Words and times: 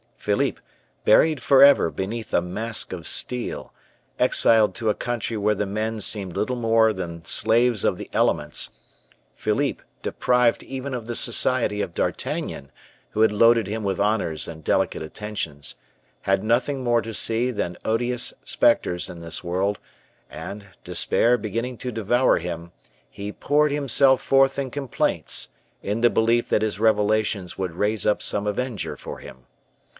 Philippe, 0.17 0.59
buried 1.03 1.41
forever 1.41 1.89
beneath 1.89 2.31
a 2.31 2.41
mask 2.41 2.93
of 2.93 3.07
steel, 3.07 3.71
exiled 4.19 4.75
to 4.75 4.89
a 4.89 4.95
country 4.95 5.35
where 5.37 5.55
the 5.55 5.65
men 5.65 5.99
seemed 5.99 6.35
little 6.35 6.55
more 6.55 6.93
than 6.93 7.25
slaves 7.25 7.83
of 7.83 7.97
the 7.97 8.07
elements; 8.13 8.69
Philippe, 9.35 9.83
deprived 10.03 10.61
even 10.63 10.93
of 10.95 11.05
the 11.07 11.15
society 11.15 11.81
of 11.81 11.95
D'Artagnan, 11.95 12.71
who 13.11 13.21
had 13.21 13.31
loaded 13.31 13.65
him 13.65 13.83
with 13.83 13.99
honors 13.99 14.47
and 14.47 14.63
delicate 14.63 15.01
attentions, 15.01 15.75
had 16.21 16.43
nothing 16.43 16.83
more 16.83 17.01
to 17.01 17.15
see 17.15 17.49
than 17.49 17.77
odious 17.83 18.33
specters 18.43 19.09
in 19.09 19.21
this 19.21 19.43
world, 19.43 19.79
and, 20.29 20.67
despair 20.83 21.35
beginning 21.37 21.77
to 21.77 21.91
devour 21.91 22.37
him, 22.37 22.71
he 23.09 23.31
poured 23.31 23.71
himself 23.71 24.21
forth 24.21 24.57
in 24.59 24.69
complaints, 24.69 25.49
in 25.81 26.01
the 26.01 26.09
belief 26.11 26.49
that 26.49 26.61
his 26.63 26.79
revelations 26.79 27.57
would 27.57 27.71
raise 27.73 28.05
up 28.05 28.21
some 28.21 28.45
avenger 28.45 28.95
for 28.95 29.17
him. 29.19 29.45